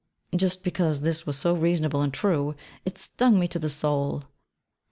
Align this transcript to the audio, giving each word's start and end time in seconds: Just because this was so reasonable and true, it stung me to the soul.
Just 0.35 0.63
because 0.63 1.01
this 1.01 1.27
was 1.27 1.37
so 1.37 1.53
reasonable 1.53 2.01
and 2.01 2.11
true, 2.11 2.55
it 2.85 2.97
stung 2.97 3.37
me 3.37 3.47
to 3.49 3.59
the 3.59 3.69
soul. 3.69 4.23